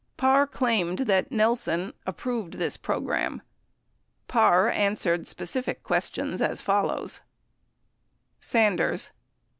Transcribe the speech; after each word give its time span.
Parr 0.17 0.47
claimed 0.47 0.97
that 1.05 1.31
Nelson 1.31 1.93
approved 2.07 2.55
this 2.55 2.75
pro 2.75 2.99
gram. 2.99 3.43
Parr 4.27 4.67
answered 4.71 5.27
specific 5.27 5.83
questions 5.83 6.41
as 6.41 6.59
follows: 6.59 7.21
Sanders. 8.39 9.11